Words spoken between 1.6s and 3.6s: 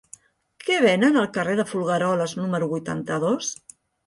Folgueroles número vuitanta-dos?